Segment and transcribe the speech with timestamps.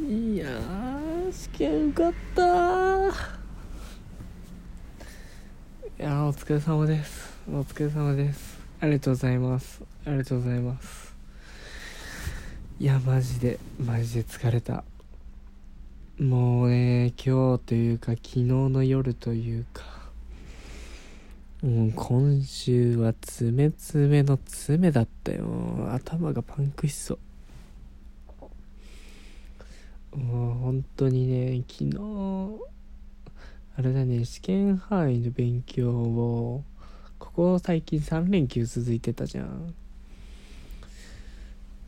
[0.00, 3.10] いやー試験受かったー。
[6.00, 7.32] いやーお疲れ様です。
[7.48, 8.58] お疲れ様です。
[8.80, 9.82] ありがとうございます。
[10.04, 11.14] ありがとうございます。
[12.80, 14.82] いやマジでマジで疲れた。
[16.18, 19.84] もうね今日というか昨日の夜というか
[21.62, 25.46] もう今週は爪爪の爪だったよ。
[25.92, 27.18] 頭がパンクしそう。
[30.16, 31.98] もう本当にね昨日
[33.76, 36.64] あれだね試験範囲の勉強を
[37.18, 39.74] ここ最近3連休続いてたじゃん。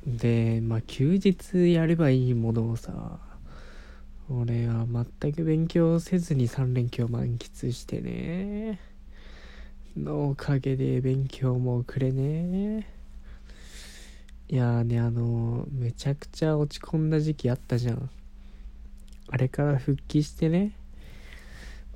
[0.07, 3.19] でまあ休日やればいいものをさ
[4.29, 4.87] 俺は
[5.21, 8.81] 全く勉強せずに3連休を満喫してね
[9.97, 12.89] のおかげで勉強もくれね。
[14.49, 18.11] いやーねあのめちゃくちゃ落ち込んだ時期あったじゃん。
[19.29, 20.73] あれから復帰してね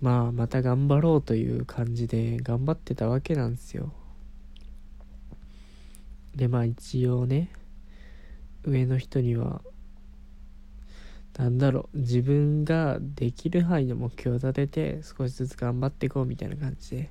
[0.00, 3.92] まあまた頑張ろうという感じで頑張ってたわけなんですよ。
[6.34, 7.50] でまあ一応ね
[8.64, 9.62] 上の人には
[11.38, 17.10] なんだろう自分ができる範囲の目標を立てて少しずつ頑張っていこうみたいな感じで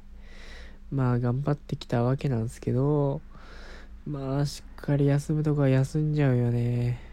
[0.91, 3.21] まあ頑張ってきたわけなんですけど
[4.05, 7.08] まあしっかり休むとこは休んじゃうよね。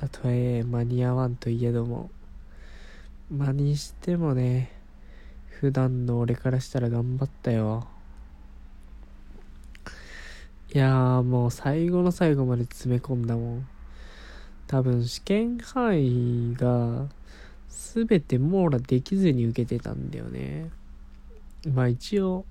[0.00, 2.10] たとえ間に合わんといえども
[3.30, 4.72] まあにしてもね
[5.50, 7.86] 普段の俺からしたら頑張ったよ。
[10.72, 13.68] いやーもう最後の最後まで詰め込んだもん。
[14.68, 17.08] 多分試験範囲が
[17.68, 20.70] 全て網羅できずに受けてたんだよね。
[21.74, 22.46] まあ一応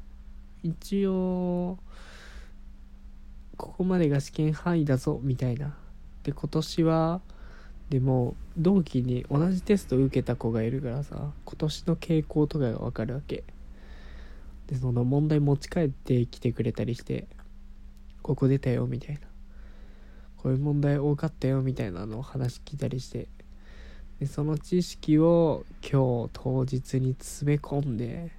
[0.61, 1.79] 一応
[3.57, 5.75] ここまでが試験範囲だぞみたいな。
[6.21, 7.21] で今年は
[7.89, 13.43] でも同期に同じテスト受けた子がいるからさ今年の傾向とかが分かるわけ。
[14.67, 17.27] でその問題持ち帰ってきてくれたりして
[18.21, 19.21] ここ出たよみたいな。
[20.37, 23.27] こういう問題多かったよみたいなのを話聞いたりして。
[24.19, 28.31] でその知識を今日当日に詰め込んで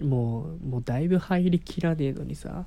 [0.00, 2.64] もうもうだいぶ入りきらねえのにさ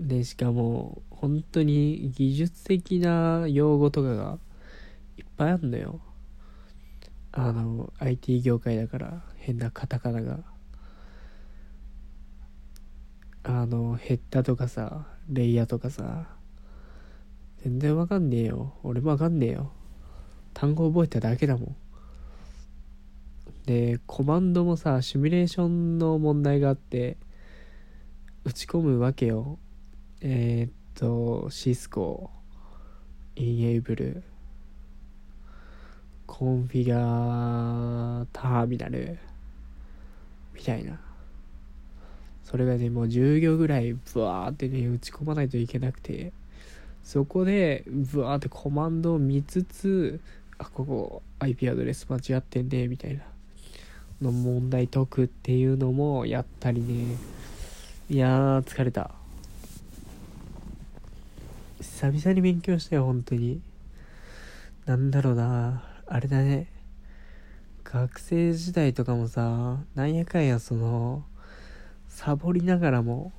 [0.00, 4.38] でしかも本当に技術的な用語とかが
[5.18, 6.00] いっぱいあるのよ。
[7.32, 10.40] あの IT 業界だから変なカタカナが。
[13.42, 16.26] あのヘッダとかさレイヤーとかさ
[17.62, 18.74] 全然わかんねえよ。
[18.82, 19.70] 俺もわかんねえよ。
[20.54, 21.76] 単語覚えただけだもん。
[23.66, 27.18] でコマンドもさシミュレーションの問題があって
[28.44, 29.58] 打ち込むわけよ。
[30.22, 32.30] えー、っとシスコ
[33.36, 34.22] インエイブル
[36.26, 39.18] コンフィガーターミナル
[40.54, 41.00] みたいな
[42.44, 46.32] それがねもう10行ぐらいブワーってね打ち込まないといけなくて
[47.02, 50.20] そこでブワーってコマンドを見つつ
[50.58, 53.22] あここ IP アドレス間違ってんねみたいな
[54.20, 57.16] の問題解くっていうのもやったりね。
[58.10, 59.19] いやー疲れた。
[62.00, 63.60] 久々に勉強したよ本当に。
[64.86, 65.84] なんだろうな。
[66.06, 66.68] あれだね。
[67.84, 71.24] 学生時代とかもさなんやかんやその
[72.08, 73.32] サボりながらも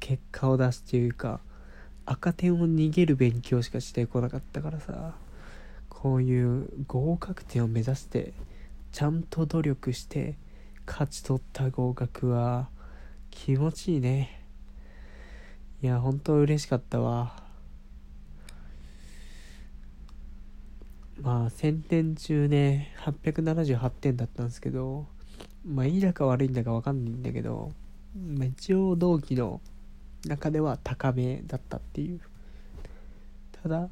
[0.00, 1.40] 結果を出すっていうか
[2.04, 5.14] 赤点を逃げる勉強しかしてこなかったからさ
[5.88, 8.34] こういう合格点を目指して
[8.92, 10.36] ちゃんと努力して
[10.86, 12.68] 勝ち取った合格は
[13.30, 14.39] 気持ちいいね。
[15.82, 17.42] いや本当嬉しかったわ。
[21.22, 25.06] まあ1000点中ね878点だったんですけど
[25.64, 27.72] まあいいだか悪いんだか分かんないんだけど、
[28.16, 29.60] まあ、一応同期の
[30.26, 32.20] 中では高めだったっていう。
[33.62, 33.88] ただ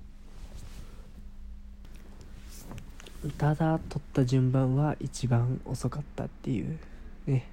[3.37, 6.79] ただ取った順番は一番遅かったっていう
[7.27, 7.51] ね。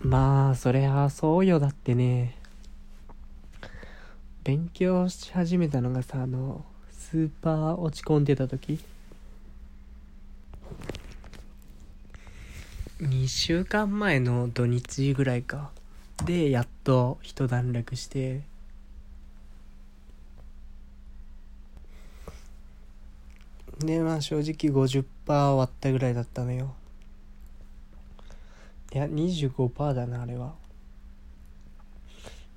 [0.00, 2.36] まあそりゃそうよだってね。
[4.44, 8.78] 勉強し始めたのがさあのスーパー落ち込んでた時。
[13.00, 15.70] 2週間前の土日ぐらいか。
[16.24, 18.42] でやっと一段落して。
[23.80, 26.74] でまあ正直50%終わったぐらいだったのよ。
[28.92, 30.54] いや25%だなあれは。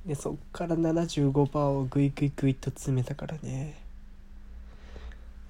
[0.05, 3.81] でそっから75%をグイグイグイと詰めたからね。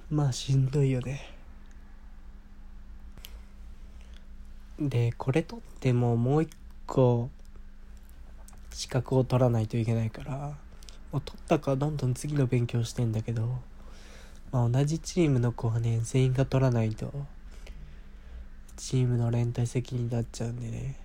[0.10, 1.22] まあしんどいよね。
[4.80, 6.50] でこれ取ってももう一
[6.88, 7.30] 個
[8.72, 10.58] 資格を取らないといけないから
[11.12, 13.60] もう取ったかどんどん次の勉強してんだけど、
[14.52, 17.14] まあ、同じチームの子はね全員が取らないと
[18.82, 20.96] チームの連帯責任になっちゃうんでね。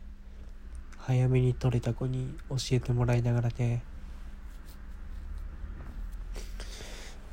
[0.97, 3.83] 早めに取れた子に教えてもらいながらね。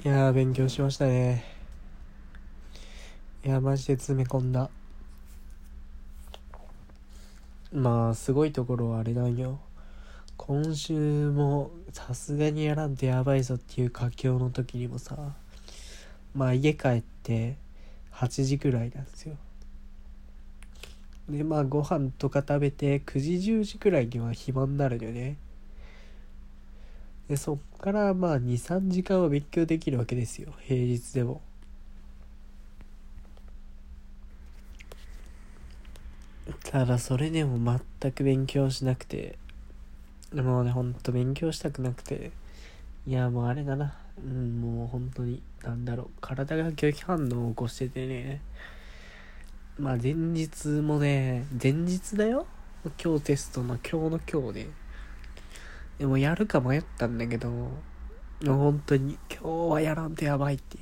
[0.03, 1.45] いやー勉強しましたね。
[3.45, 4.69] いやマジで詰め込んだ。
[7.71, 9.61] まあすごいところはあれなんよ。
[10.35, 15.17] 今週もさすがにやらんとやばいぞっていう佳境の時にもさ
[16.35, 17.55] まあ家帰って
[18.11, 19.37] 8時くらいなんですよ。
[21.29, 25.37] でまあご飯とか食べて9時10時くらいには暇になるよね。
[27.29, 30.53] でそっからまあ23時間は勉強できるわけですよ。
[30.59, 31.41] 平日でも。
[36.65, 39.37] ただそれでも全く勉強しなくて。
[40.33, 42.31] もうねほんと勉強したくなくて。
[43.07, 43.95] いやもうあれだな。
[44.17, 46.07] うんもう本当になんだろう。
[46.19, 48.41] 体が拒否反応を起こしててね。
[49.79, 52.45] まあ前日もね前日だよ。
[53.03, 54.67] 今日テストの今日の今日で。
[55.99, 57.69] でもやるか迷ったんだけども
[58.41, 60.79] う本当に今日はやらんとやばいってい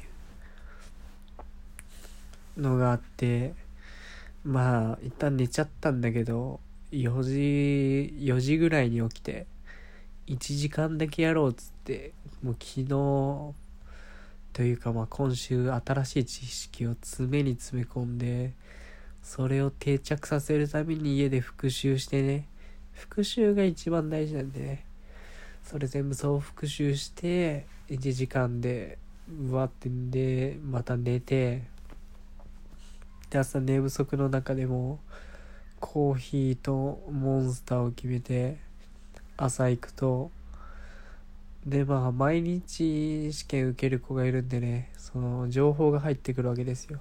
[2.57, 2.61] う。
[2.61, 3.53] のがあって
[4.43, 6.59] まあ一旦寝ちゃったんだけど
[6.91, 9.47] 4時4時ぐらいに起きて
[10.27, 12.11] 1時間だけやろうっつって
[12.43, 12.87] もう昨日
[14.53, 18.53] というかまあ今週新しい知識を詰めに詰め込んで
[19.23, 22.47] それを定着させるために家で復習してね。
[22.93, 24.85] 復習が一番大事なんでね。
[25.63, 28.97] それ全部そう復習して1時間で
[29.29, 31.63] うわってんでまた寝て
[33.29, 34.99] で朝寝不足の中でも
[35.79, 38.57] コーヒーとモンスターを決めて
[39.37, 40.31] 朝行くと
[41.65, 46.99] でまあ毎日試験受ける子がいるんでねその情報が入ってくるわけですよ。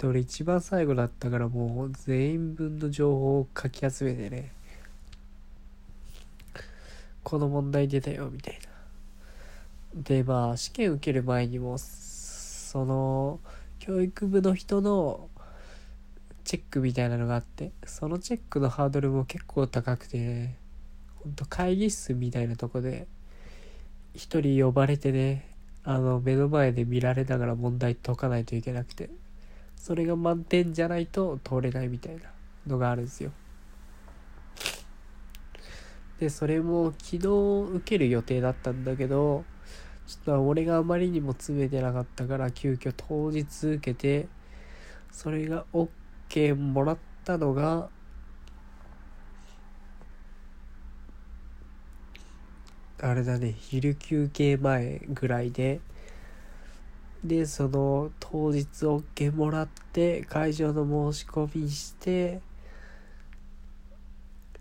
[0.00, 4.50] で俺一番最後だったからもう全員分の情報をかき集めてね
[7.22, 8.58] この問題出たよみたい
[9.94, 10.02] な。
[10.02, 13.40] でまあ試験受ける前にもその
[13.78, 15.28] 教育部の人の
[16.44, 20.56] チェックみたいなのがあってそのチェックのハードルも結構高くて、ね、
[21.16, 23.06] ほんと会議室みたいなとこで
[24.14, 25.46] 一人呼ばれてね
[25.84, 29.10] あの目の前で見られながら問題解かないといけなくて。
[29.82, 32.24] それが満点じゃないと通れないみたいな
[32.66, 33.32] のがあるんですよ。
[36.18, 37.18] でそれも昨日
[37.76, 39.42] 受ける予定だったんだけど
[40.06, 44.28] ちょっと俺があまりにも詰めてなかったから急遽当日受けて
[45.10, 47.88] それが OK もらったのが
[53.00, 55.80] あれだね昼休憩前ぐらいで
[57.24, 62.40] でその当日 OK もらって会場の申し込みして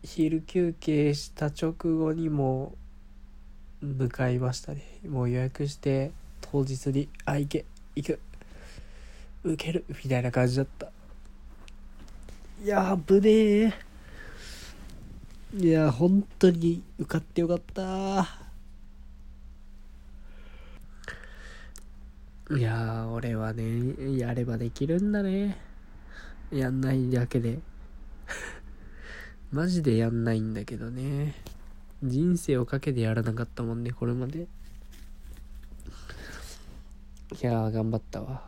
[0.04, 2.76] 昼休憩した直後にも
[3.82, 4.84] 向かいましたね。
[5.08, 6.12] もう予約して
[6.42, 8.20] 当日に「あ行け行く
[9.44, 10.92] 受ける」みたいな感じだった。
[12.62, 13.74] いやぶねえ。
[15.58, 18.49] いや本当に受かってよかった。
[22.52, 25.58] いや俺はねやればできるんだね。
[26.52, 27.60] やんないだけで。
[29.52, 31.36] マジでやんないんだけどね。
[32.02, 34.48] 人生をかけてやらなかったもんねこれまで。
[37.40, 38.42] いや頑張ったわ。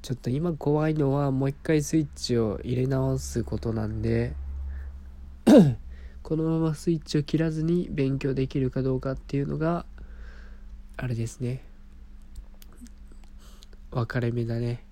[0.00, 4.34] ちょっと今怖いのはもう一回スイッチを入れ直すことなんで
[6.22, 9.84] このままスイッチを切らずに勉強できるかどうかっていうのが
[10.96, 11.73] あれですね。
[13.94, 14.84] 分かれ目だね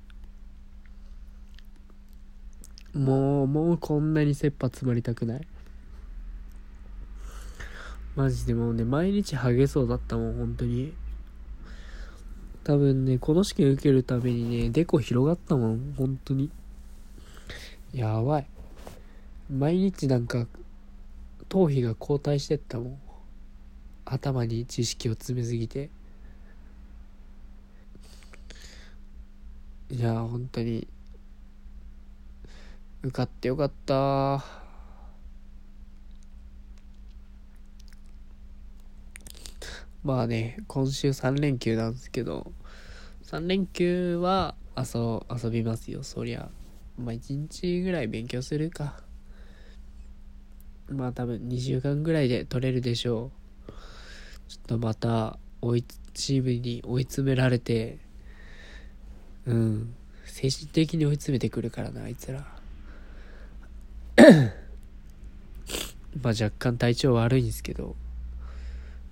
[2.94, 5.46] もうもうこんなに切羽詰まりたくない
[8.16, 10.94] マジでもうね毎日ハゲそうだったもん本当に
[12.64, 16.48] 多分ね、この試験受けるためにね、デコ広がったもん、本当に。
[17.92, 18.46] やばい。
[19.50, 20.46] 毎日なんか、
[21.48, 22.98] 頭皮が後退してったもん。
[24.04, 25.90] 頭に知識を詰めすぎて。
[29.92, 30.88] いや、本当に、
[33.02, 34.42] 受かってよかった
[40.02, 42.52] まあね、今週3連休なんですけど、
[43.24, 46.48] 3連休は遊遊びますよ、そりゃ。
[46.96, 49.04] まあ1日ぐらい勉強するか。
[50.88, 53.30] まあ多分2週間ぐらいで取れるでしょ
[53.68, 53.72] う。
[54.48, 55.84] ちょっとまた追い、
[56.14, 57.98] チームに追い詰められて、
[59.46, 59.94] うん、
[60.24, 62.46] 精神的に追い詰めてくるからな、あいつら。
[66.20, 67.96] まあ若干体調悪いんですけど、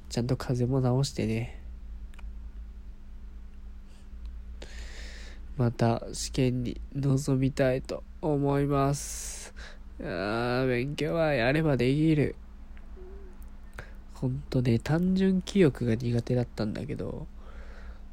[0.08, 1.60] ちゃんと風邪も治してね。
[5.56, 9.54] また試験に臨みたいと思います。
[10.02, 12.34] あ勉強はやればできる。
[14.14, 17.26] ほんとね、単純記憶が苦手だったんだけど、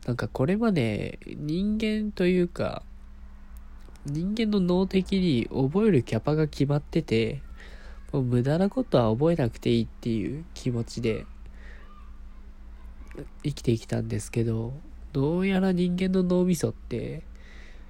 [0.07, 2.81] なんかこれまで人間というか、
[4.05, 7.41] 人間の脳的に覚えるキャパが決まってて、
[8.13, 11.25] もう無駄なことは覚えなくていいっていう気持ちで
[13.43, 14.73] 生きてきたんですけど、
[15.11, 17.23] どうやら人間の脳みそって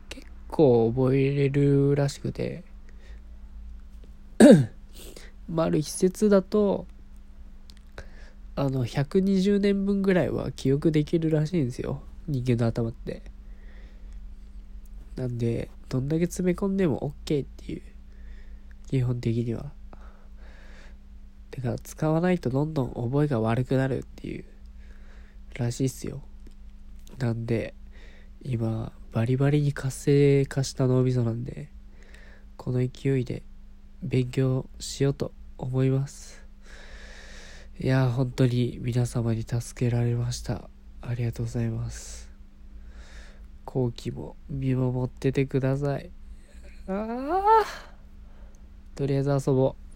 [0.10, 2.64] 結構覚えれるらしくて、
[5.48, 6.88] まあ、ある一説だと、
[8.58, 12.02] あの、120年分ぐらいは記憶できるらしいんですよ。
[12.28, 13.22] 人間の頭って。
[15.16, 17.82] なんで、どんだけ詰め込んでも OK っていう。
[18.88, 19.72] 基本的には。
[21.52, 24.46] てか、使わないとどんどん覚えが悪くなるっていう、
[25.54, 26.24] らしいっすよ。
[27.20, 27.76] なんで、
[28.42, 31.70] 今、バリバリに活性化した脳みそなんで、
[32.56, 33.44] この勢いで
[34.02, 36.37] 勉強しようと思います。
[37.80, 40.68] いや本当に皆様に助けられました。
[41.00, 42.28] ありがとうございます。
[43.66, 46.10] 後期も見守っててください。
[46.88, 47.66] ああ
[48.96, 49.87] とりあえず遊ぼう。